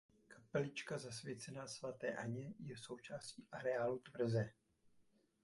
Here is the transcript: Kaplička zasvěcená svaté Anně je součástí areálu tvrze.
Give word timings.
Kaplička 0.47 0.97
zasvěcená 0.97 1.67
svaté 1.67 2.15
Anně 2.15 2.53
je 2.59 2.77
součástí 2.77 3.47
areálu 3.51 3.99
tvrze. 3.99 4.51